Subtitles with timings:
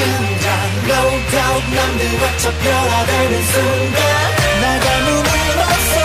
[0.00, 0.48] 순간
[0.88, 4.00] No doubt 남들 외쳐 변화되는 순간.
[4.62, 5.99] 나가 눈을 맞서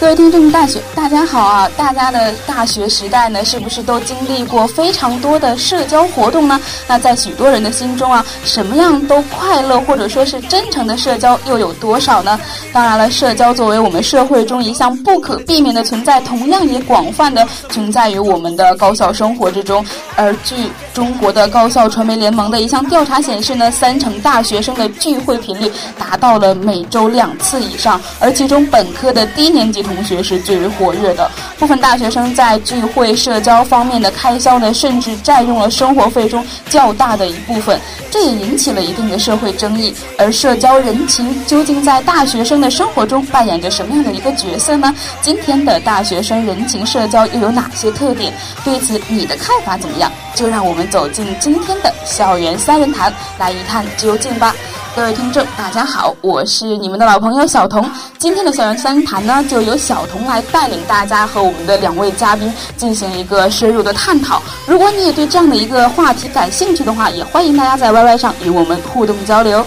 [0.00, 1.70] 各位听众，大学大家好啊！
[1.76, 6.58] 大家的大学时代呢，是不是都经历过非常多的社交活动呢？
[6.88, 12.40] 那在许多人的心中啊，什么样都快乐或者说是真诚的社交又有多少呢？
[12.72, 19.84] 当然了，社交作为我们社会中一项不可避免的存在，同样也广泛的存在于我们的高校生活之中。
[20.16, 29.84] 而据中国的高校传媒联盟的一项调查显示呢，三成大学生的聚会频率达到了每周两次以上，而其中本科的低年级。
[29.94, 37.78] 同学是最为活跃的，部分大学生在聚会社交方面的开销呢，甚至占用了生活费中较大的一部分，
[38.10, 39.92] 这也引起了一定的社会争议。
[40.16, 44.94] 而社交人情究竟在大学生的生活中扮演着什么样的一个角色呢？
[45.20, 48.32] 今天的大学生人情社交又有哪些特点？
[48.64, 50.10] 对此你的看法怎么样？
[50.34, 54.54] 就让我们走进今天的校园三人谈，来一探究竟吧。
[54.94, 57.88] 各位听众，大家好，我是你们的老朋友小童。
[58.18, 64.42] 今天的校园三谈呢，就由小童来带领大家和我们的两位嘉宾进行一个深入的探讨。
[64.66, 69.64] 如果你也对这样的一个话题感兴趣的话，也欢迎大家在 YY 上与我们互动交流。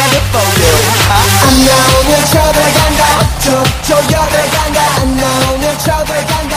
[0.00, 0.76] I did for you
[1.12, 3.02] 안 나오면 쳐들어간다.
[3.40, 4.78] 저, 저 여들어간다.
[5.02, 6.49] 안 나오면 쳐들어간다.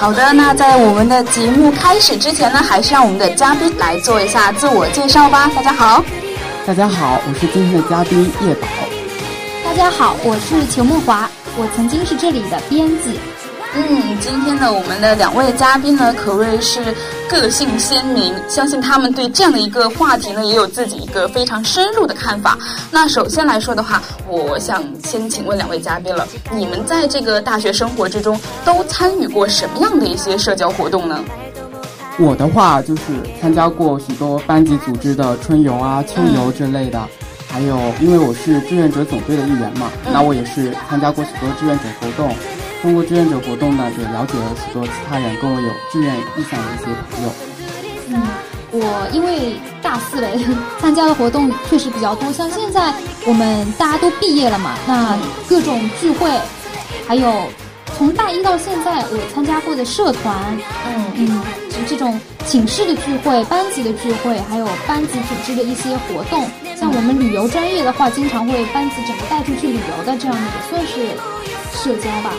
[0.00, 5.50] 好的，那在我们的节目开始之前呢，还是让我们的嘉宾来做一下自我介绍吧。
[5.54, 6.02] 大家好，
[6.66, 8.66] 大家好，我是今天的嘉宾叶宝。
[9.62, 11.28] 大家好，我是裘梦华，
[11.58, 13.20] 我曾经是这里的编辑。
[13.72, 16.80] 嗯，今天呢，我们的两位嘉宾呢，可谓是
[17.28, 22.58] 个性鲜明，相信他们对这样的一个话题呢，也有自己一个非常深入的看法。
[22.90, 31.22] 那首先来说的话，我想先请问两位嘉宾了，你们在这个大学生活之中都参与过什么样的一些社交活动呢？
[32.18, 33.02] 我的话就是
[33.40, 37.00] 参加过许多班级组织的春游啊、秋游之类的，
[37.48, 42.34] 还有因为我是志愿者总队的一员嘛，那我也是参加过许多志愿者活动。
[42.82, 47.32] 通过志愿者活动呢，也了解了许多其他人跟我有志愿意向的一些朋友。
[48.08, 48.22] 嗯，
[48.72, 50.28] 我因为大四了，
[50.80, 52.32] 参加的活动确实比较多。
[52.32, 52.92] 像现在
[53.26, 56.30] 我们大家都毕业了嘛，那各种聚会，
[57.06, 57.44] 还有
[57.98, 60.56] 从大一到现在我参加过的社团，
[60.88, 61.42] 嗯嗯，
[61.86, 66.48] 这种寝室的聚会、班级的聚会，还有班级组织的一些活动。
[66.74, 71.06] 像我们旅游专业的话，经常会班级整个带出去旅游的，这样的也算是
[71.76, 72.32] 社交吧。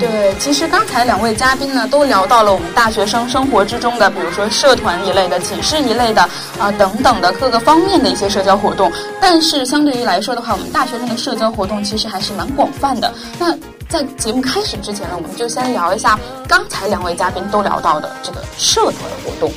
[0.00, 6.22] 对，其实刚才两位嘉宾呢都聊到了我们大学生生活之中的，比如说社团一类的、寝室一类的
[6.58, 8.90] 啊等等的各个方面的一些社交活动。
[9.20, 13.14] 但是相对于来说的话，我们大学生的社交活动其实还是蛮广泛的。
[13.38, 13.56] 那
[13.88, 16.18] 在节目开始之前呢，我们就先聊一下
[16.48, 18.94] 刚才两位嘉宾都聊到的这个社团
[19.24, 19.52] 活动。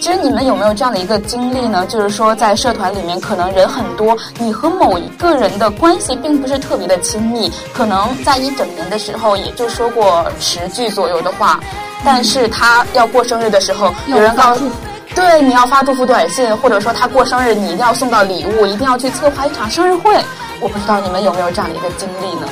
[0.00, 1.84] 其实你们有没有这样的一个经历呢？
[1.86, 11.58] 就是说在社团里面，可能人很多，你和某一个人的关系并不是特别的亲密，可能在一整年的时候也就说过十句左右的话，
[12.04, 14.70] 但是他要过生日的时候，有人告诉。
[15.14, 20.14] 对，你要发祝福短信，或者说他过生日，你一定要送到礼物，一定要去策划一场生日会。
[20.60, 22.46] 我不知道你们有没有这样的一个经历呢？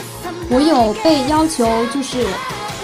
[0.48, 2.26] 我有被要求，就是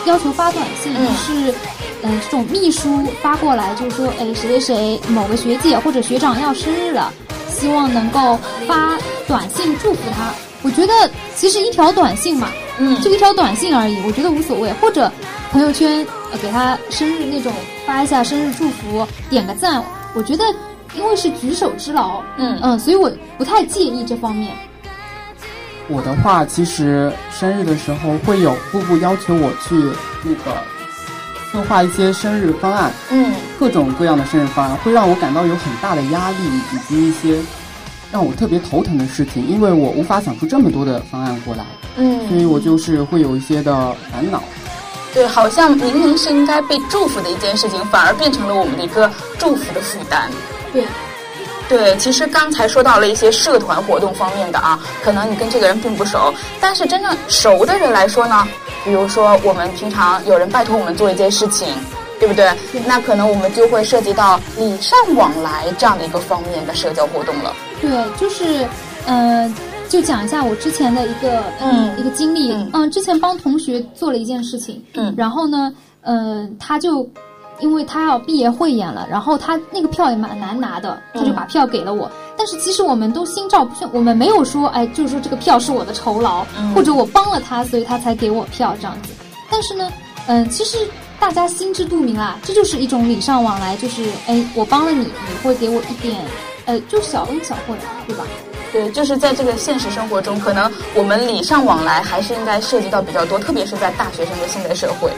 [0.04, 1.54] 要求发短信，是
[2.02, 7.12] 嗯，这种秘书发过来，就是说，哎，谁谁谁某个学姐或者学长要生日了，
[7.48, 10.32] 希望能够发短信祝福他。
[10.62, 10.92] 我觉得
[11.34, 12.48] 其实一条短信嘛，
[12.78, 15.10] 嗯，就一条短信而已，我觉得无所谓，或者。
[15.52, 17.52] 朋友圈呃给他生日那种
[17.84, 19.82] 发一下生日祝福，点个赞，
[20.14, 20.44] 我觉得
[20.94, 24.52] 因为是举手之劳，嗯嗯，所以我不太介意这方面。
[25.88, 29.74] 我的话，其实生日的时候会有步步要求我去
[30.22, 30.56] 那个
[31.50, 36.36] 策划一些生日方案，嗯，各种各样的生日方案，会让我感到有很大的压力，
[36.72, 37.38] 以及一些
[38.12, 41.64] 让我特别头疼的事情，因为我无法想出这么多的方案过来，
[41.96, 44.42] 嗯，所以我就是会有一些的烦恼。
[45.12, 50.30] 对，好像明明是应该被祝福的一件事情，反而变成了我们的一个祝福的负担。
[50.72, 50.84] 对，
[51.70, 58.46] 对，其实刚才说到了一些社团活动方面的啊，可能你跟这个人并不熟，但是真正熟的人来说呢，
[58.84, 61.68] 比如说我们平常有人拜托我们做一件事情，
[62.18, 62.52] 对不对？
[62.84, 67.54] 那可能我们就会涉及到礼尚往来这样的一个方面的社交活动了。
[67.80, 68.66] 对，就是，
[69.06, 69.54] 嗯。
[69.88, 77.04] 就讲一下我之前的一个嗯一个经历，嗯，之前帮同学做了一件事情，嗯，然后呢，嗯，他就
[77.60, 82.10] 因为他要毕业汇演了，然后他那个票也蛮难拿的，他就把票给了我。
[82.36, 89.12] 但是其实我们都心照不宣，我们没有说，哎，就是说这个票是我的酬劳，或者我帮了他，所以他才给我票这样子。
[89.50, 89.90] 但是呢，
[90.26, 90.78] 嗯，其实
[91.18, 96.16] 大家心知肚明啦，这就是一种礼尚往来，就是哎，我帮了你，你会给我一点，
[96.64, 97.74] 呃，就小恩小惠，
[98.06, 98.24] 对吧？
[98.72, 105.10] 对，就是在这个现实生活中，可能我们礼尚往来还是应该涉及到比较多，特别是在大学生的现代社会。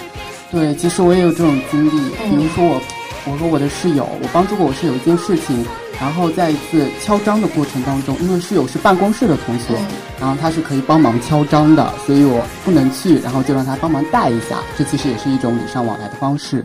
[0.53, 1.91] 对，其实我也有这种经历，
[2.29, 2.79] 比如说我，
[3.25, 5.65] 我和我的室友，我帮助过我室友一件事情，
[5.99, 9.75] 然后在一次敲章的过程当中，因为室友是办公室的同学，
[10.21, 16.63] 然后他是可以帮忙敲章的，所以我不能去，然后就让他帮忙带一下，这其实也是一种礼尚往来的方式。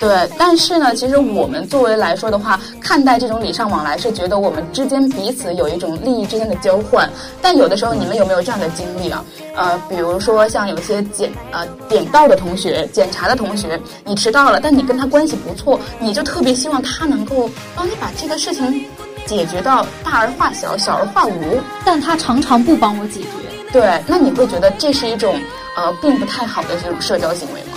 [0.00, 7.10] 对，但是呢，其实我们作为来说的话，看待这种礼尚往来是觉得我们之间彼此有一种利益之间的交换。
[7.42, 9.24] 但有的时候，你们有没有这样的经历啊？
[9.56, 18.84] 呃，比如说像有些检呃点到的同学、检查的同学，你迟到了，但你跟他关系不错，你就特别希望他能够帮你把这个事情
[19.26, 21.58] 解决到大而化小，小而化无。
[21.84, 23.26] 但他常常不帮我解决。
[23.72, 25.34] 对，那你会觉得这是一种
[25.76, 27.67] 呃并不太好的这种社交行为吗？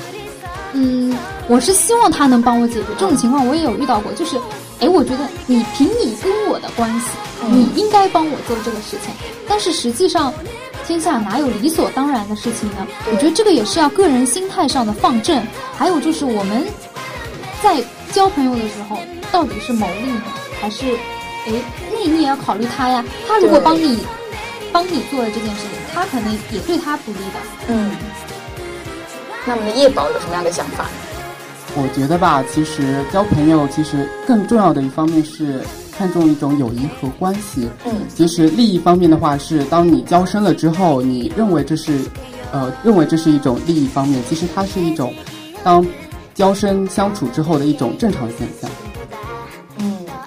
[0.74, 1.16] 嗯，
[1.48, 4.12] 我是希望他能帮我解决这种情况，我也有遇到过。
[4.14, 4.38] 就是，
[4.80, 7.08] 哎，我觉得你凭你跟我的关系，
[7.50, 9.14] 你应该帮我做这个事情。
[9.48, 10.34] 但是实际上，
[10.88, 12.88] 天下哪有理所当然的事情呢？
[13.12, 15.42] 我觉得这个也是要个人心态上的放正。
[15.78, 16.66] 还有就是我们
[17.62, 18.98] 在交朋友的时候，
[19.32, 20.24] 到底是谋利呢，
[20.62, 20.86] 还是，
[21.48, 21.52] 哎，
[21.92, 23.04] 那你也要考虑他呀。
[23.28, 24.00] 他如果帮你
[24.72, 27.40] 帮你做了这件事情，他可能也对他不利的。
[27.68, 27.92] 嗯。
[29.46, 30.86] 那我们的叶宝有什么样的想法？
[31.76, 35.62] 我觉得吧，其实交朋友其实更重要的一方面是
[35.98, 37.70] 看重一种友谊和关系。
[37.86, 42.00] 嗯，其实利益方面的话是，当你交深了之后，你认为这是，
[42.52, 45.14] 呃，认为这是一种利益方面，其实它是一种，
[45.64, 45.86] 当
[46.36, 48.70] 交深相处之后的一种正常现象。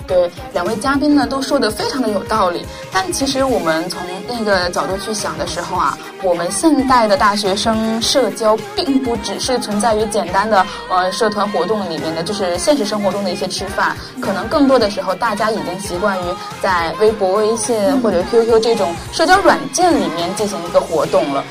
[0.07, 16.25] 对，两位嘉宾呢都说的非常的有道理，但其实我们从另一个角度去想的时候啊，我们现代的大学生社交并不只是存在于简单的呃社团活动里面的，就是现实生活中的一些吃饭，可能更多的时候大家已经习惯于
[16.61, 21.43] 在微博、微信或者 QQ 这种社交软件里面进行一个活动了，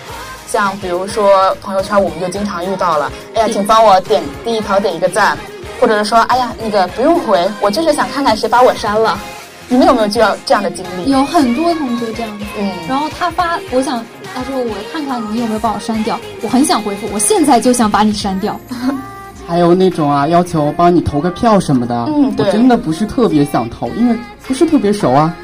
[0.48, 5.36] 像比如说朋友圈，我们就经常遇到了，哎呀，请帮我点第一条点一个赞。
[5.84, 9.20] 或者是说，哎呀，那个不用回，我就是想看看谁把我删了。
[9.68, 11.12] 你们有没有这样这样的经历？
[11.12, 12.46] 有很多同学这样子。
[12.58, 12.72] 嗯。
[12.88, 14.02] 然后他发，我想
[14.34, 16.18] 他说我看看你有没有把我删掉。
[16.42, 18.58] 我很想回复，我现在就想把你删掉。
[19.46, 22.06] 还有那种啊，要求帮你投个票什么的。
[22.08, 22.46] 嗯，对。
[22.46, 25.36] 我真的不是特别想投，因为不是特别熟啊。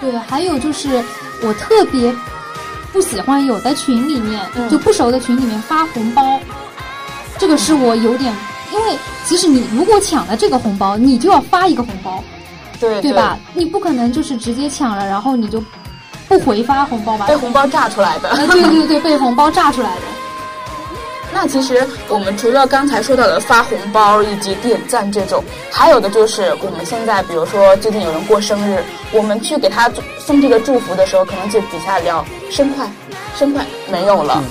[0.00, 1.02] 对，还有就是
[1.42, 2.14] 我特别
[2.92, 6.38] 不喜欢有的群里面就不熟的群里面发红包，
[7.38, 8.32] 这个是我有点。
[8.72, 12.22] 因为其实你如果抢了这个红包，你就要发一个红包，
[12.80, 13.38] 对对吧？
[13.54, 15.62] 你不可能就是直接抢了，然后你就
[16.28, 17.26] 不回发红包吧？
[17.26, 18.34] 被红包炸出来的。
[18.48, 20.02] 对对对，被红包炸出来的。
[21.34, 32.86] 那其实我们除了刚才说到的发红包以及点赞这种，还有的就是我们现在，比如说最近有人过生日，我们去给他送这个祝福的时候，可能就底下聊生快，
[33.34, 34.42] 生快没有了。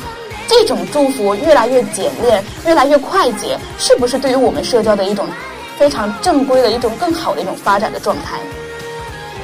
[0.52, 5.26] 这种祝福越来越简练，越来越快捷，是不是对于我们社交的一种
[5.78, 8.38] 非常正规的一种更好的一种发展的状态？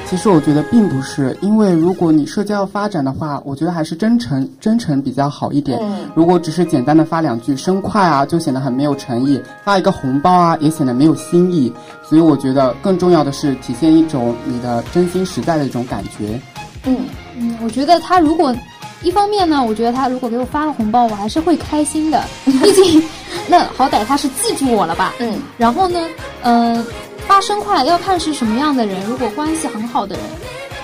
[0.06, 5.80] 其实我觉得并不是，因为如果你社交要发展的话，我觉得还是真诚真诚比较好一点。
[5.82, 11.72] 嗯如果只是简单的发两句生快啊，就显得很没有诚意；发一个红包啊，也显得没有新意。
[12.04, 16.40] 所以我觉得更重要的是体现一种你的真心实在的一种感觉。
[16.86, 16.98] 嗯，
[17.38, 18.56] 嗯，我觉得他如果
[19.04, 23.02] 一方面呢，我觉得他如果给我发了红包，我还是会开心的， 毕竟
[23.48, 25.14] 那好歹他是记住我了吧。
[25.20, 26.00] 嗯，然后呢，
[26.42, 26.86] 呃，
[27.28, 30.26] 发生快要看是什么样的人，如果关系很好的人，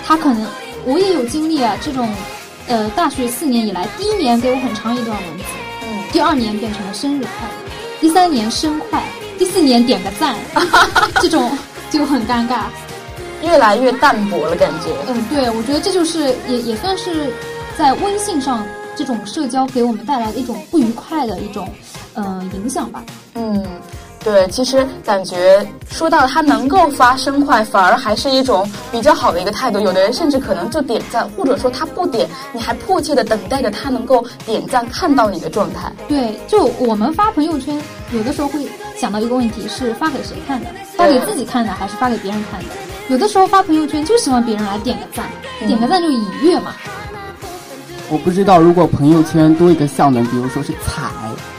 [0.05, 0.45] 他可能
[0.85, 2.07] 我也有经历啊，这种
[2.67, 5.43] 呃大学四年以来，第一年给我很长一段文字，
[5.83, 9.03] 嗯，第二年变成了生日快乐，第三年生快，
[9.39, 10.35] 第四年点个赞，
[11.19, 11.51] 这种
[11.89, 12.65] 就很尴尬。
[13.41, 14.87] 越来越淡薄了，感觉。
[15.05, 17.29] 嗯，对，我觉得这就是也也算是
[17.77, 18.65] 在微信上
[18.95, 21.67] 这种社交给我们带来的一种不愉快的一种
[22.13, 23.03] 呃影响吧。
[23.35, 23.65] 嗯，
[24.23, 29.79] 对，其实感觉说到他能够发生快，反而还是一种比较好的一个态度。
[29.79, 35.91] 有的人甚至可能就点赞，或者说他不点，你还迫切的等待着他能够点赞看到你的状态。
[36.07, 40.67] 对，就我们发朋友圈，有的时候会想到一个问题是发给谁看的？
[40.95, 42.69] 发给自己看的，还是发给别人看的？
[43.09, 45.25] 有的时候发朋友圈就希望别人来点个赞，
[45.67, 46.73] 点个赞就已阅嘛。
[48.09, 51.09] 我不知道如果朋友圈多一个效能，比如说是踩，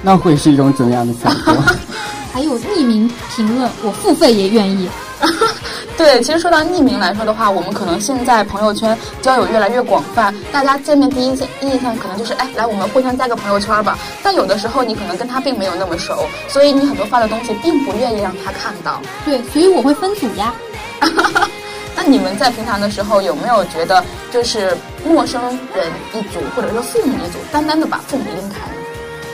[0.03, 1.63] 那会是一种怎样的效果？
[2.33, 4.89] 还有匿名评论，我付费也愿意。
[5.97, 13.97] 对，其实说到匿名来说的话，我们可能现在朋友圈交友越来越广泛，大家见面第一印象印象可能就是，哎，来我们互相加个朋友圈吧。
[14.23, 19.01] 但有的时候你可能跟他并没有那么熟，所以你很多发的东西并不愿意让他看到。
[19.25, 20.53] 对，所以我会分组呀。
[21.97, 25.41] 那你们在平常的时候有没有觉得，就是陌生
[25.75, 28.75] 人一组，或者说父母一组，单单的把父母拎开呢？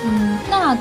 [0.05, 0.76] 嗯，那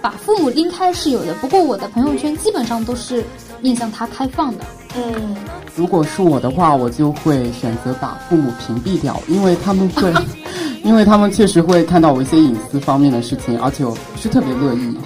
[0.00, 3.24] 把父母拎开是有的，不过我的朋友圈基本上都是
[3.60, 4.64] 面向他开放的。
[4.96, 5.34] 嗯，
[5.74, 10.12] 如果是我的话，我就会选择把父母屏蔽掉，因为他们会，
[10.84, 14.96] 因为他们确实会看到我一些隐私方面的事情，而且我不是特别乐意。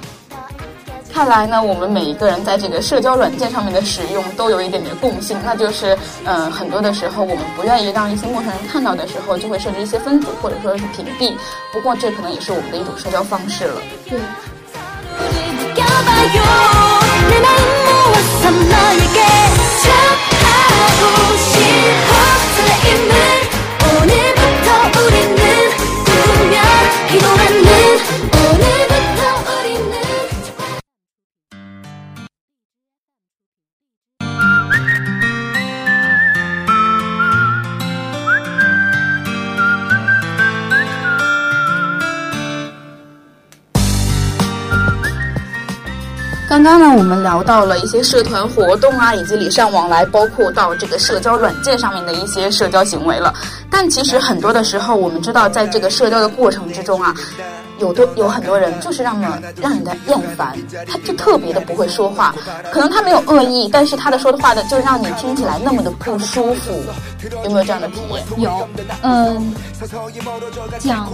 [1.16, 11.34] 看来呢，我们每一个人在这个社交软件上面的使用都有一点点共性，那就是，嗯、很多的时候我们不愿意让一些陌生人看到的时候，就会设置一些分组或者说是屏蔽。
[11.74, 13.82] 不过这可能也是我们的一种社交方式了。
[14.10, 14.20] 对，
[15.60, 16.42] 느껴봐요
[17.30, 19.20] 내 마음 모아서 너에게
[46.67, 53.33] 刚刚呢，我们聊到了一些社团活动啊，以及礼尚往来，包括到这个社交软件上面的一些社交行为了。
[53.71, 57.15] 但其实很多的时候，我们知道，在这个社交的过程之中啊，
[57.79, 60.57] 有的有很多人就是让么让人家厌烦，
[60.87, 62.35] 他就特别的不会说话，
[62.71, 66.73] 可能他没有恶意，但是他的说的话呢，就让你听起来那么的不舒服。
[67.45, 68.23] 有没有这样的体验？
[68.39, 68.69] 有，
[69.03, 69.55] 嗯，
[70.79, 71.11] 讲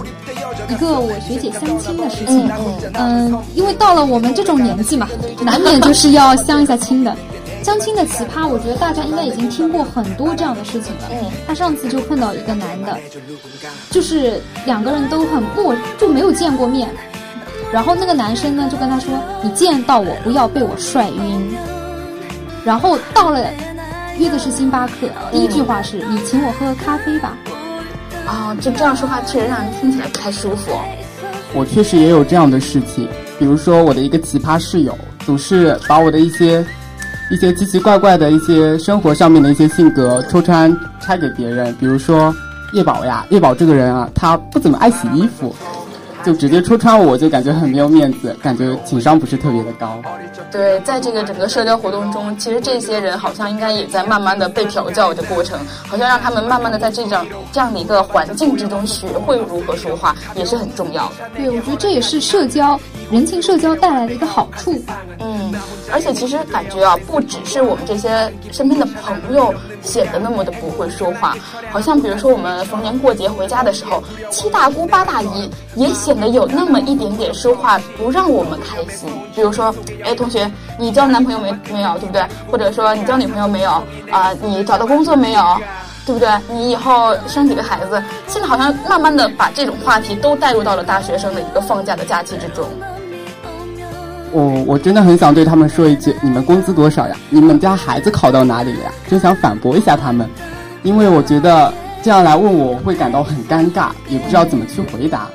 [0.69, 2.49] 一个我学姐相亲的事情。
[2.93, 5.07] 嗯因为到了我们这种年纪嘛，
[5.41, 7.15] 难免就是要相一下亲的。
[7.63, 11.07] 相亲的奇葩，我觉得大家应该已经听过很多这样的事情了。
[11.11, 12.97] 嗯，他上次就碰到一个男的，
[13.89, 16.89] 就是两个人都很不，就没有见过面。
[17.71, 21.55] 然后那个男生呢就跟他说：“你见到我不要被我帅晕。”
[22.65, 23.49] 然后到了
[24.19, 27.37] 约的是星巴克，第一句话是：“你请我喝咖啡吧。”
[28.27, 30.71] 啊、就这样说话确实让人听起来不太舒服。
[31.53, 33.07] 我确实也有这样的事情，
[33.39, 36.65] 比如说我的一个奇葩室友，总是把我的一些
[37.33, 41.73] 一些奇奇怪怪的一些生活上面的一些性格抽穿拆给别人。
[41.79, 42.31] 比如说
[42.73, 45.55] 叶宝呀，叶宝这个人啊，他不怎么爱洗衣服，
[46.25, 50.01] 就直接戳穿我，就感觉很没有面子，感觉情商不是特别的高。
[50.51, 61.29] 对，在这个整个社交活动中，其实这些人好像应该也在慢慢的被调教的过程，好像让他们慢慢的在这样这样的一个环境之中学会如何说话，也是很重要的。
[61.35, 62.79] 对，我觉得这也是社交
[63.11, 65.01] 人情社交带来的一个好处吧。
[65.19, 65.53] 嗯，
[65.91, 71.35] 而且其实感觉啊，不只是我们这些身边的朋友显得那么的不会说话，
[71.71, 79.09] 好像比如说我们逢年过节回家的时候，七大姑八大姨也显可能有那么一点点说话不让我们开心。
[79.33, 79.73] 比如说，
[80.05, 82.23] 哎，同学，你交男朋友没没有，对不对？
[82.51, 83.71] 或者说你交女朋友没有
[84.11, 85.41] 啊、你找到工作没有？
[86.05, 86.29] 对不对？
[86.51, 87.99] 你以后生几个孩子？
[88.27, 92.67] 现在好像慢慢的把这种话题都带入到了大学生的一个放假的假期之中。
[94.31, 97.15] 我我真的很想对他们说一句：你们工资多少呀？
[97.31, 98.91] 你们家孩子考到哪里了呀？
[99.09, 100.29] 真想反驳一下他们，
[100.83, 105.29] 因为我觉得这样来问，我会感到很尴尬，也不知道怎么去回答。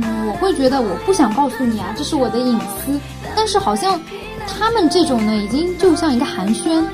[0.00, 2.98] 嗯，我会觉得我不想告诉你啊，这是我的隐私。
[3.34, 4.00] 但是好像
[4.46, 6.84] 他们这种呢，已经就像一个寒暄，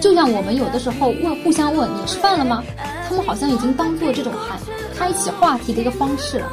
[0.00, 2.62] 就像我们有的时候问互相问你吃饭了吗？
[3.08, 4.58] 他们好像已经当做这种寒
[4.96, 6.50] 开启话题的一个方式了。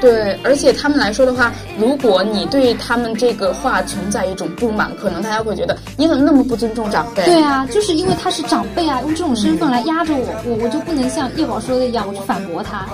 [0.00, 7.24] 对，而且他们来说的话，如果你对他们这个话存在一种不满，可能大家会觉得你怎么那么不尊重长辈？
[7.24, 12.86] 对啊，就是因为他是长辈啊，用这种身份来压着我，我我就不能像叶宝说的一样，我去反驳他。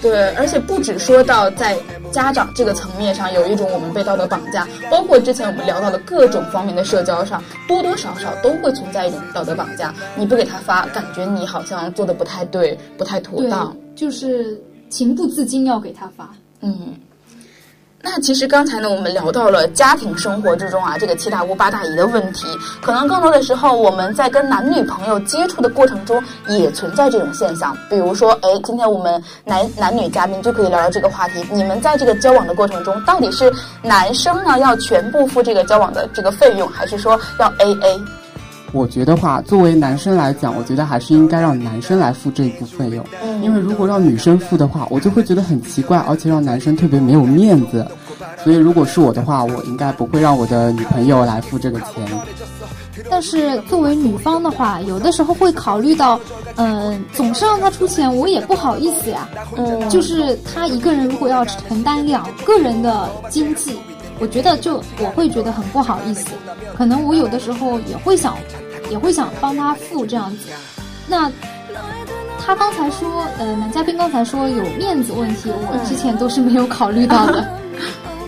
[0.00, 1.76] 对，而且不止说到在
[2.10, 9.92] 家长这个层面上有一种我们被道德绑架，包括之前我们聊到的各种方面的社交上，多多少少都会存在一种道德绑架。
[10.16, 16.28] 你不给他发，感觉你好像做的不太对，不太妥当。，就是情不自禁要给他发。
[16.60, 16.94] 嗯，
[18.02, 22.46] 那其实刚才呢，我们聊到了家庭生活之中啊，这个七大姑八大姨的问题，
[22.80, 27.76] 可能更多的时候我们在跟男女朋友接触的过程中也存在这种现象。
[27.90, 31.44] 比如说，哎，今天我们男男女嘉宾就可以聊聊这个话题。
[31.50, 33.52] 你们在这个交往的过程中，到底是
[33.82, 38.00] 男生呢要全部付这个交往的这个费用，还是说要 A A？
[38.72, 47.86] 我觉得话，作为男生来讲，我觉得还是应该让男生来付这一部费用，嗯因为如果让女生付的话，我就会觉得很奇怪，而且让男生特别没有面子。
[48.42, 52.06] 所以如果是我的话，我应该不会让我的女朋友来付这个钱。
[53.10, 56.18] 但是作为女方的话，有的时候会考虑到，
[56.56, 59.28] 嗯、总是让他出钱，我也不好意思呀。
[59.56, 63.78] 嗯就是他一个人如果要承担两个人的经济，
[64.18, 66.26] 我觉得就我会觉得很不好意思。
[66.76, 68.36] 可能我有的时候也会想，
[68.90, 70.48] 也会想帮他付这样子。
[71.06, 71.30] 那
[72.38, 77.48] 他刚才说，呃，男嘉宾刚才说有面子问题，我之前都是没有考虑到的。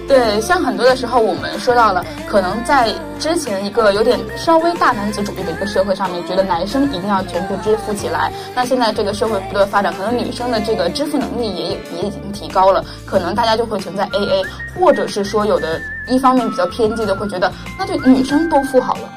[0.09, 8.33] 对，像很多的时候，我们说到了，可能在之前一个有点稍微大男子主义的一个社会上面，觉得男生一定要全部支付起来。
[8.55, 14.42] 那现在这个社会不断发展，可能女生的这个支付能力也也已经提高了，可能大家就会存在 A A，
[14.81, 19.11] 或者是说有的一方面比较偏激的会觉得，那就女生都付好了。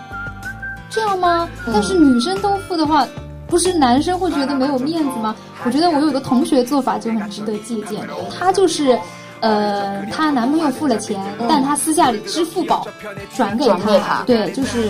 [0.89, 1.47] 这样吗？
[1.67, 3.07] 但是女生都付的话，
[3.47, 5.33] 不是男生会觉得没有面子吗？
[5.63, 8.05] 我觉得我有个同学做法就很值得借鉴，
[8.37, 8.99] 她就是。
[9.41, 12.87] 呃，她男朋友付了钱，但她私下里支付宝
[13.35, 14.89] 转给转给他对，就是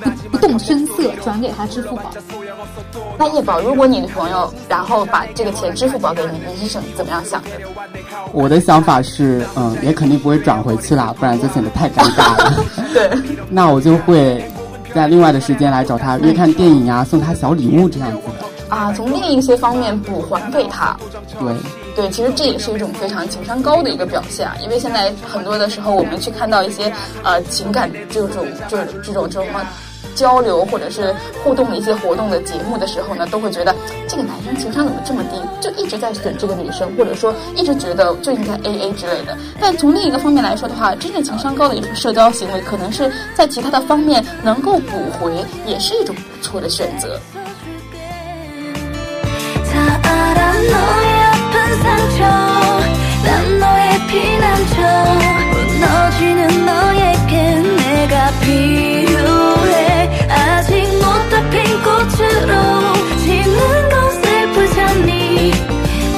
[0.00, 2.10] 不不动声色转给她支付宝。
[3.18, 7.50] 那叶宝，如果你的朋友然后把这个钱支付宝给你，你是怎怎么样想的？
[8.32, 12.52] 我的想法是，嗯，也肯定不会转回去啦，不然就显得太尴尬了。
[12.92, 13.10] 对，
[13.48, 14.44] 那我就会
[14.94, 18.76] 在另外的时间来找他约看电影啊，送他小礼物这样子的。
[18.76, 20.96] 啊，从另一些方面补还给他。
[21.38, 21.54] 对，
[21.96, 26.92] 对，其实这也是一种非常情商高的一个表现啊，因为现在很多的时候，我们去看到一些
[27.24, 28.30] 呃情感这种
[28.68, 29.66] 就这种这种什么
[30.14, 33.74] 交流或者是互动的一些活动的节目的时候呢，都会觉得
[34.06, 39.34] 这个男生情商怎么这么低，就一直在选这个女生，或者说一直觉得就应该 A A 之类的。
[39.58, 45.32] 但从另一个方面来说的话，真正情商高的一种社交行为，可能是在其他的方面能够补回，
[45.66, 47.18] 也是一种不错的选择。
[52.16, 52.24] 상처
[53.24, 54.82] 난 너의 피난처.
[55.52, 57.32] 무너지는 너에게
[57.76, 60.28] 내가 필요해.
[60.30, 65.52] 아직 못 다 핀 꽃으로 지는 건 슬프잖니.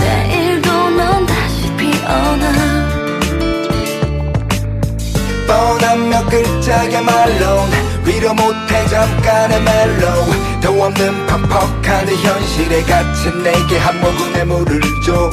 [0.01, 2.45] 내일도 넌 다시 피어나.
[5.47, 7.67] 뻔한 몇 글자의 말로
[8.05, 10.09] 위로 못해 잠깐의 멜로
[10.62, 15.30] 도 없는 퍽퍽한 이 현실에 갇힌 내게 한 모금의 물을 줘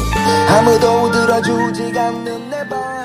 [0.48, 3.00] 아무도 들어주지 않는 내 바람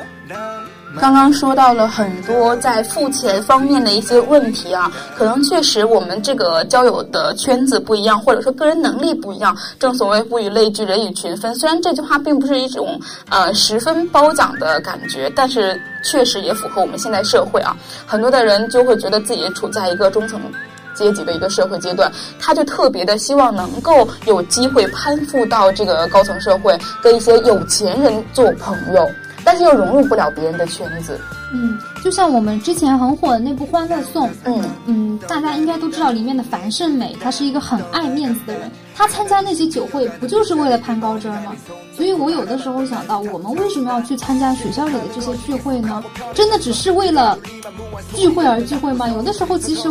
[0.98, 9.54] 刚刚说到了很多在付钱方面的一些问题啊，可能确实我们这个交友的圈子不一样，或者说个人能力不一样。
[9.78, 11.54] 正所谓物以类聚，人以群分。
[11.54, 12.98] 虽然这句话并不是一种
[13.30, 17.76] 呃十分褒奖的感觉，但是确实也符合我们现在社会啊。
[18.08, 20.40] 很多的人就会觉得自己处在一个中层。
[21.01, 29.09] 阶级的一个社会阶段，他就特别的希望能够有机会攀附到这个高层社会，跟一些有钱人做朋友。
[29.43, 31.19] 但是又融入不了别人的圈子。
[31.51, 41.57] 嗯，就像我们之前很火的那部《欢乐颂》，嗯嗯，大家应该都知道里面的樊胜美，她是一个很爱面子的人，她参加那些酒会不就是为了攀高枝儿吗？
[41.97, 46.05] 所以我有的时候想到，我们为什么要去参加学校里的这些聚会呢？
[46.35, 47.39] 真的只是为了
[48.15, 49.09] 聚会而聚会吗？
[49.09, 49.89] 有的时候其实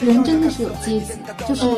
[0.00, 1.12] 人真的是有阶级，
[1.46, 1.68] 就是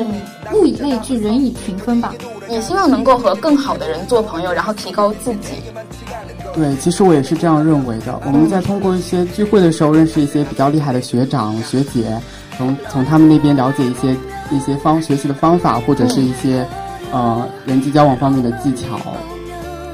[0.51, 2.15] 物以类聚，人以群分吧。
[2.49, 5.49] 你希望能够和更好的人做朋友，然后提高自己。
[6.55, 8.19] 对，其实我也是这样认为的。
[8.25, 12.19] 我们在通过一些聚会的时候，认识一些比较厉害的学长学姐，
[12.57, 14.17] 从从他们那边了解一些
[14.51, 16.65] 一些方学习的方法，或者是一些、
[17.11, 18.99] 呃人际交往方面的技巧。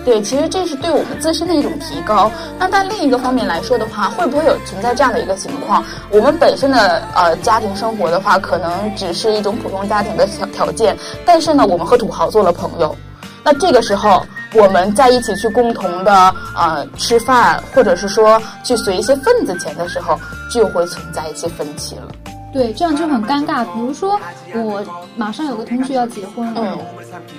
[0.03, 2.31] 对，其实这是对我们自身的一种提高。
[2.57, 5.83] 那在另一个方面来说的话，会不会有存在这样的一个情况？
[6.09, 12.95] 我们本身的呃家庭生活的话，可能只是一种普通家庭的条条件，但是呢，我们和土豪做了朋友。
[13.43, 20.17] 那这个时候，我们在一起去共同的呃吃饭，或者是说去随一些份子钱的时候，
[20.49, 22.07] 就会存在一些分歧了。
[22.53, 23.63] 对，这样就很尴尬。
[23.73, 24.19] 比如说，
[24.53, 24.83] 我
[25.15, 26.79] 马上有个同学要结婚了，嗯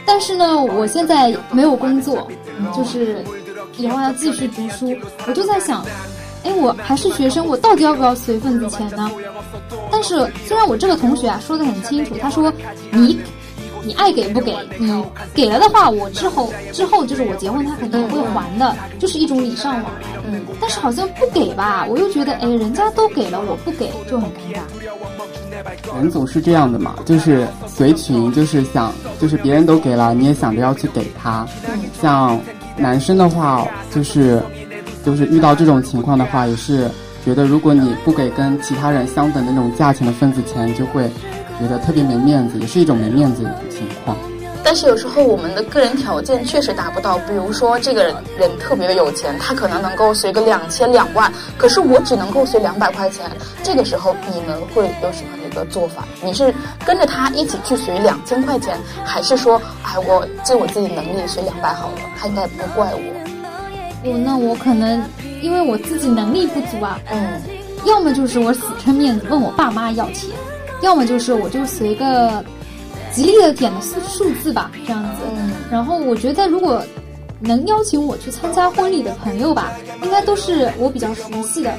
[0.07, 2.29] 但是呢，我现在没有工作，
[2.75, 3.25] 就是
[3.77, 4.95] 以后要继续读书，
[5.27, 5.85] 我就在想，
[6.45, 9.11] 哎，我还是学生，我到底要不要随份子钱呢？
[9.91, 12.53] 但是虽然我这个同学啊说的很清楚，他说
[12.91, 13.21] 你
[13.85, 20.21] 你爱给不给，你给了的话，我之后之后就是我结婚，他肯定也会还的，就是一种礼尚往来。
[20.31, 24.61] 嗯，但是好像不给吧，我又觉得，哎，人家都给了，我不给就很尴尬。
[25.97, 31.47] 人总是这样的嘛，就是随群，就是想，就是别人都给了，你也想着要去给他。
[32.01, 32.39] 像
[32.77, 34.43] 男生的话，就是
[35.05, 36.89] 就是遇到这种情况的话，也是
[37.25, 41.11] 觉得如果你不给跟其他人相等的那种价钱的份子钱，就会
[41.59, 44.17] 觉得特别没面子，也是一种没面子的情况。
[44.65, 53.31] 但是有时候我们的个人条件确实达不到，比如说这个人人特别的有钱，他可能能够随个两千两万，可是我只能够随两百块钱。
[53.63, 56.07] 这个时候你们会有什么样的一个做法？
[56.23, 56.53] 你是
[56.85, 64.11] 跟着他一起去随两千块钱，还是说，哎，我尽我自己能力随两百好了，他应该不会怪我？
[64.11, 65.03] 我那我可能
[65.41, 67.41] 因为我自己能力不足啊，嗯，
[67.87, 70.29] 要么就是我死撑面子问我爸妈要钱，
[70.83, 72.45] 要么就是我就随个
[73.13, 75.23] 吉利的点的数数字吧，这样子。
[75.37, 76.83] 嗯然后我觉得如果
[77.41, 81.73] 能邀请我去参加婚礼的朋友吧，应该都是我比较熟悉的，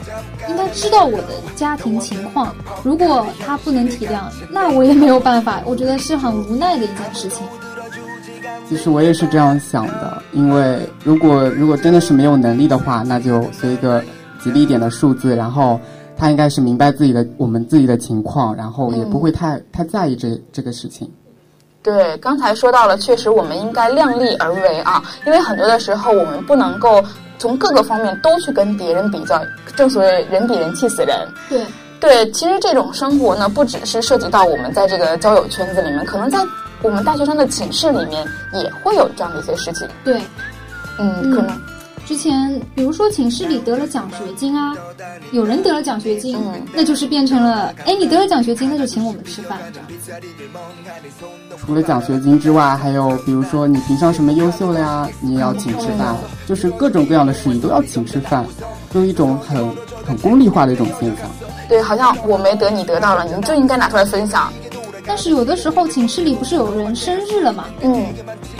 [0.47, 2.55] 应该知道我的家庭情况。
[2.83, 7.45] 如果他不能体谅，那我也没有办法，我觉得是很无奈的一件事情。
[8.69, 14.03] 其实我也是这样想的，因为如果如果真的是没有能力的话，那就随一个
[14.43, 15.81] 吉利一点的数字，然后
[16.19, 21.09] 他应该是明白自己的我们自己的情况，然后也不会太、太在意这这个事情。
[21.81, 27.01] 对，刚才说到了，确实我们应该量力而为啊，因为很多的时候我们不能够
[27.37, 29.41] 从各个方面都去跟别人比较，
[29.77, 31.17] 正所谓人比人气死人。
[31.47, 31.65] 对，
[32.01, 36.37] 对，其实这种生活呢，不只是涉及到我们在这个交友圈子里面，可能在
[36.81, 39.87] 我们大学生的寝室里面也会有这样的一些事情。
[40.03, 40.21] 对，
[40.99, 41.57] 嗯，嗯可能
[42.09, 44.75] 之前比如说寝室里得了奖学金啊，
[45.31, 49.79] 有人得了奖学金，嗯那就是变成了，哎，你得了奖学金，那就请我们吃饭这
[50.11, 50.19] 样。
[51.59, 56.15] 除了奖学金之外，还有比如说你评上什么优秀了呀，你也要请吃饭，
[56.47, 58.43] 就是各种各样的事宜都要请吃饭，
[58.91, 59.69] 就一种很
[60.03, 61.29] 很功利化的一种现象。
[61.67, 64.51] 对，好像我没得你得到了，你就应该拿出来分享。
[65.09, 67.65] 但是有的时候寝室里不是有人生日了嘛？
[67.81, 68.05] 嗯，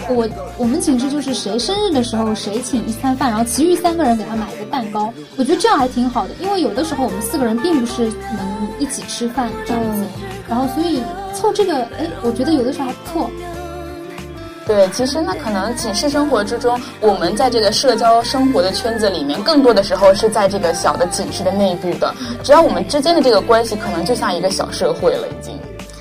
[0.10, 5.14] 我我们寝室就是谁生日的时候谁请一餐饭，然后其余三个人给他买一个蛋糕。
[5.38, 10.02] 我觉得这样还挺好的，因为有的时候我们四个人并不是能一起吃饭这样子，
[10.50, 11.04] 然后所以
[11.36, 13.30] 凑这个，哎，我觉得有的时候还不错。
[14.66, 22.12] 对，其实呢，可能寝室生活之中，我们在这个社交生活的圈子里面，更多的时候是在这个小的寝室的内部的。
[22.44, 25.54] 只要我们之间的这个关系，可能就像一个小社会了，已经。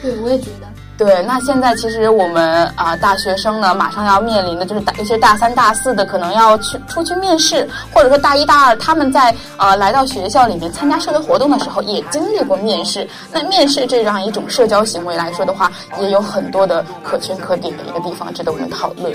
[0.02, 0.66] 对，我也觉得。
[0.98, 13.08] 对，那现在其实我们啊、大学生呢，马上要面临的就是大，尤其是大三、大四的，可能要去出去面试，或者说大一、大二，他们在呃来到学校里面参加社会活动的时候，也经历过面试。
[13.32, 19.12] 那面试这样一种社交行为来说的话，也有很多的可圈可点的一个地方值得我们讨论。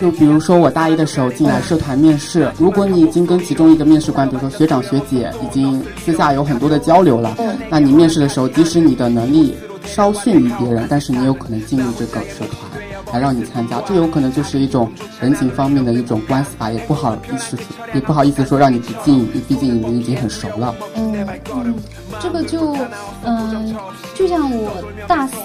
[0.00, 9.54] 就比如说我大一的时候进来社团面试，如果你已经跟其中一个面试官，比如说学长学姐，已经私下有很多的交流了，嗯那你面试的时候，即使你的能力
[9.86, 17.56] 稍逊于别人，但是你有可能进入这个社团，来让你参加，这有可能就是一种人情方面的一种关系吧，也不好意思，
[17.94, 20.74] 也不好意思说让你不进，毕竟你们已经很熟了。
[20.96, 21.74] 嗯嗯，
[22.20, 22.76] 这个就，
[23.24, 23.74] 嗯、
[24.14, 24.70] 就像我
[25.06, 25.36] 大四，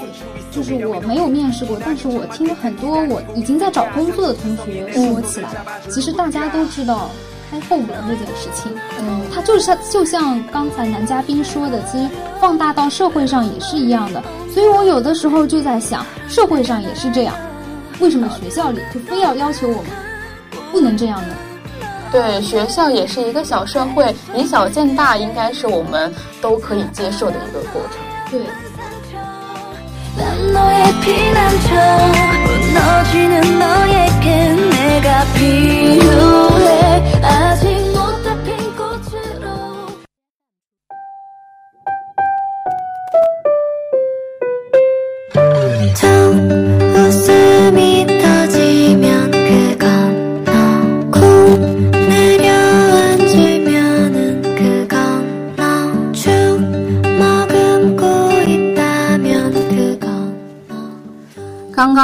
[0.51, 5.49] 就是我没有面试过，但是我听很多我已经在找工作的同学说起来，
[5.89, 7.09] 其实大家都知道，
[7.50, 8.72] 太后了这件事情。
[8.98, 12.08] 嗯，它就是像就像刚才男嘉宾说的，其实
[12.40, 14.22] 放大到社会上也是一样的。
[14.52, 17.34] 所以我有的时候就在想，社会上也是这样，
[18.00, 19.90] 为什么学校里就非要要求我们
[20.72, 21.34] 不能这样呢？
[22.12, 28.00] 对，学校也是一个小社会，以小见大，应该是我们都可以接受的一个过程。
[28.30, 28.40] 对。
[30.16, 31.74] 난 너의 피난처
[32.46, 37.03] 무너지는 너에게 내가 필요해.
[37.21, 37.80] 아직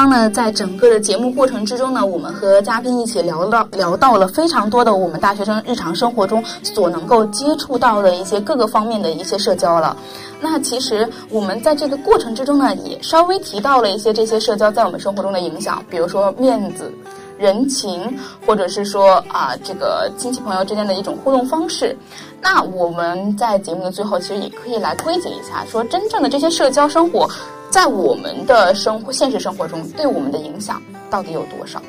[0.08, 9.98] 刚刚呢，在整个的节目过程之中呢，我们和嘉宾一起聊到聊到了非常多的我们大学生日常生活中所能够接触到的一些各个方面的一些社交了。
[10.40, 16.90] 那其实我们在这个过程之中呢，也稍微提到了一些这些社交在我们生活中的影响，比如说面子。
[17.38, 18.18] 人情，
[18.48, 21.96] 或者是说啊，这个亲戚朋友之间的一种互动方式。
[22.42, 27.30] 那我们在节目的最后，其实也可以来归结一下，说真正的这些社交生活，
[27.70, 31.82] 在我们的生活现实生活中对我们的影响到底有多少？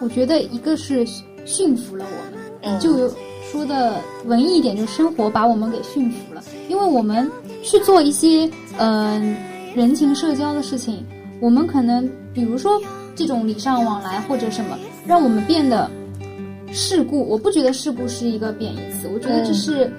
[0.00, 1.06] 我觉得一个是
[1.44, 3.14] 驯服了我们，嗯就有
[3.50, 6.42] 说的文艺一点，就是生活把我们给驯服了。
[6.68, 7.30] 因为我们
[7.62, 9.36] 去做一些嗯、
[9.74, 11.04] 人情社交的事情，
[11.40, 12.80] 我们可能比如说
[13.16, 15.90] 这种礼尚往来或者什么，让我们变得
[16.72, 17.26] 世故。
[17.28, 19.90] 我不觉得世故是一个贬义词，我觉得这是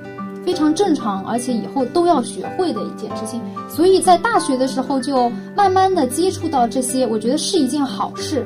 [0.49, 3.39] 非常正常，而且以后都要学会的一件事情。
[3.69, 8.43] 所以在大学的时候就慢慢的接触到这些，我觉得是一件好事。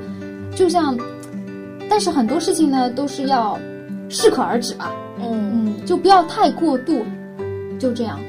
[0.53, 0.97] 就像，
[1.89, 3.57] 但是很多事情呢都是要
[4.09, 7.05] 适可而止吧，嗯嗯，就不要太过度，
[7.79, 8.19] 就这样。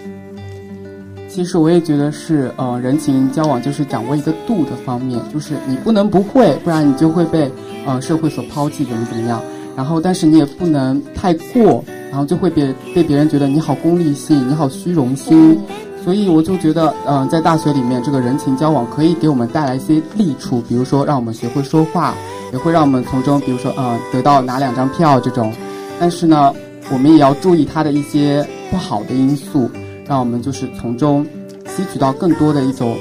[1.28, 7.50] 其实我也觉得是，呃，人情交往就是掌握一个度的方面，就是你不能不会，不然你就会被
[7.84, 9.42] 呃社会所抛弃，怎么怎么样。
[9.76, 15.58] 然后，但是你也不能太过，然后就会别被别人觉得你好功利性，你好虚荣心。
[16.04, 22.14] 所以我就觉得，嗯、在大学里面，这个人情交往可以给我们带来一些利处，比如说让我们学会说话，
[22.52, 25.50] 也会让我们从中，比如说，呃，得到拿两张票这种。
[25.98, 26.52] 但是呢，
[26.92, 29.70] 我们也要注意它的一些不好的因素，
[30.06, 31.26] 让我们就是从中
[31.66, 32.94] 吸取到更多的一种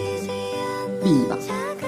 [1.03, 1.37] 利益吧。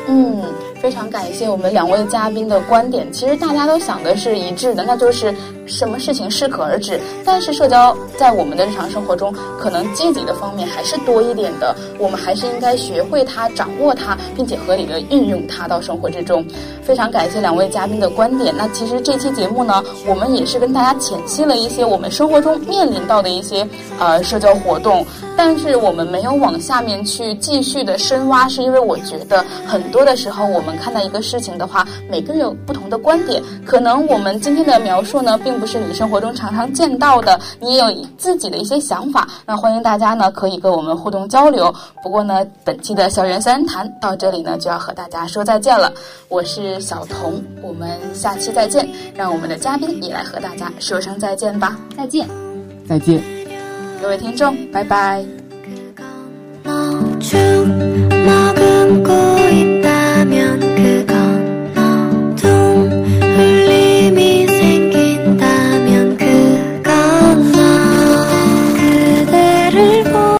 [0.10, 0.42] 嗯，
[0.86, 3.12] 非常感谢我们两位嘉宾的观点。
[3.12, 5.34] 其实大家都想的是一致的，那就是
[5.66, 7.00] 什么事情适可而止。
[7.24, 11.76] 但是社交在我们的日常生活中，可能积极的方面还是多一点的。
[12.00, 16.46] 我们还是应该学会它、掌握它，并且合理的运用它到生活之中。
[16.84, 18.54] 非常感谢两位嘉宾的观点。
[18.56, 23.68] 那其实这期节目呢，我们也是跟大家浅析了一些我们生活中面临到的一些
[24.00, 39.28] 呃社交活动，但是我们没有往下面去继续的深挖，是因为我觉得很多的时候我们看待一个事情的话，每个人有不同的观点，可能我们今天的描述呢，并不是你生活中常常见到的，你也有自己的一些想法。
[39.46, 41.74] 那欢迎大家呢可以跟我们互动交流。
[42.04, 45.92] 不过呢，本期的校园三人谈到这里呢就要和大家说再见了。
[46.28, 48.88] 我是小童，我们下期再见。
[49.16, 51.78] 让我们的嘉宾也来和大家说声再见吧。
[51.98, 52.28] 再见。
[52.88, 53.22] 再见。
[54.02, 55.26] 各位听众，拜拜。